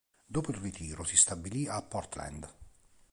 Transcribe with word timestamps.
Dopo 0.25 0.49
il 0.49 0.57
ritiro 0.57 1.03
si 1.03 1.15
stabilì 1.15 1.67
a 1.67 1.79
Portland. 1.83 2.51